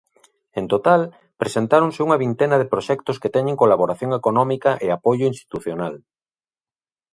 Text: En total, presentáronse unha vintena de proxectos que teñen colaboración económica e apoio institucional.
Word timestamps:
En 0.59 0.65
total, 0.73 1.01
presentáronse 1.41 2.03
unha 2.07 2.21
vintena 2.25 2.55
de 2.61 2.69
proxectos 2.73 3.19
que 3.21 3.33
teñen 3.35 3.59
colaboración 3.61 4.11
económica 4.19 4.71
e 4.85 4.87
apoio 4.89 5.25
institucional. 5.33 5.93